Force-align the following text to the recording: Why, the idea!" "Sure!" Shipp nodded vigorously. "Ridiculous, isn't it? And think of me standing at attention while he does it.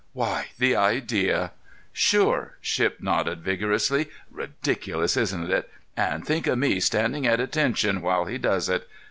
Why, 0.13 0.47
the 0.57 0.75
idea!" 0.75 1.51
"Sure!" 1.93 2.57
Shipp 2.59 3.03
nodded 3.03 3.43
vigorously. 3.43 4.09
"Ridiculous, 4.31 5.15
isn't 5.15 5.51
it? 5.51 5.69
And 5.95 6.25
think 6.25 6.47
of 6.47 6.57
me 6.57 6.79
standing 6.79 7.27
at 7.27 7.39
attention 7.39 8.01
while 8.01 8.25
he 8.25 8.39
does 8.39 8.67
it. 8.67 8.89